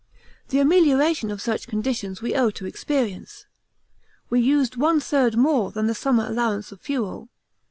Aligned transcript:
The 0.49 0.57
amelioration 0.57 1.29
of 1.29 1.43
such 1.43 1.67
conditions 1.67 2.23
we 2.23 2.33
owe 2.33 2.49
to 2.49 2.65
experience. 2.65 3.45
We 4.31 4.39
used 4.41 4.75
one 4.75 4.99
third 4.99 5.37
more 5.37 5.69
than 5.69 5.85
the 5.85 5.93
summer 5.93 6.25
allowance 6.27 6.71
of 6.71 6.81
fuel. 6.81 7.29